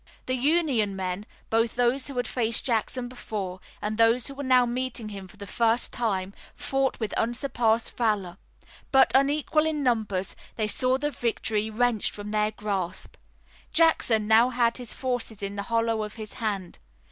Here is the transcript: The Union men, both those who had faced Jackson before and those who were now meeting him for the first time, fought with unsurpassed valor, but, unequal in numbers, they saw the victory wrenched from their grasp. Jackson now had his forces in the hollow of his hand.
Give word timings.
The 0.25 0.33
Union 0.33 0.95
men, 0.95 1.27
both 1.51 1.75
those 1.75 2.07
who 2.07 2.17
had 2.17 2.27
faced 2.27 2.65
Jackson 2.65 3.07
before 3.07 3.59
and 3.83 3.97
those 3.99 4.25
who 4.25 4.33
were 4.33 4.41
now 4.41 4.65
meeting 4.65 5.09
him 5.09 5.27
for 5.27 5.37
the 5.37 5.45
first 5.45 5.93
time, 5.93 6.33
fought 6.55 6.99
with 6.99 7.13
unsurpassed 7.13 7.95
valor, 7.97 8.39
but, 8.91 9.11
unequal 9.13 9.67
in 9.67 9.83
numbers, 9.83 10.35
they 10.55 10.65
saw 10.67 10.97
the 10.97 11.11
victory 11.11 11.69
wrenched 11.69 12.15
from 12.15 12.31
their 12.31 12.49
grasp. 12.49 13.15
Jackson 13.73 14.25
now 14.27 14.49
had 14.49 14.77
his 14.77 14.91
forces 14.91 15.43
in 15.43 15.55
the 15.55 15.61
hollow 15.69 16.01
of 16.01 16.15
his 16.15 16.33
hand. 16.33 16.79